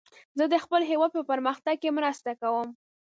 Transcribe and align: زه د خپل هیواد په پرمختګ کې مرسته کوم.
زه 0.37 0.43
د 0.53 0.55
خپل 0.63 0.81
هیواد 0.91 1.11
په 1.17 1.21
پرمختګ 1.31 1.75
کې 1.81 1.95
مرسته 1.97 2.31
کوم. 2.41 2.69